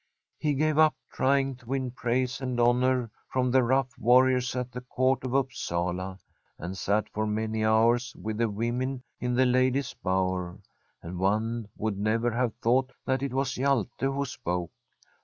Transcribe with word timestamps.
He 0.39 0.55
gave 0.55 0.79
up 0.79 0.95
trying 1.11 1.57
to 1.57 1.67
win 1.67 1.91
praise 1.91 2.41
and 2.41 2.59
honour 2.59 3.11
from 3.29 3.51
the 3.51 3.61
rough 3.61 3.95
warriors 3.99 4.55
at 4.55 4.71
the 4.71 4.81
Court 4.81 5.23
of 5.23 5.35
Upsala, 5.35 6.17
and 6.57 6.75
sat 6.75 7.07
for 7.09 7.27
many 7.27 7.63
hours 7.63 8.15
with 8.19 8.37
the 8.39 8.49
women 8.49 9.03
in 9.19 9.35
the 9.35 9.45
Ladies' 9.45 9.93
Bower, 9.93 10.57
and 11.03 11.19
one 11.19 11.67
would 11.77 11.99
never 11.99 12.31
have 12.31 12.55
thought 12.55 12.91
that 13.05 13.21
it 13.21 13.31
was 13.31 13.53
Hjalte 13.53 14.11
who 14.11 14.25
spoke. 14.25 14.71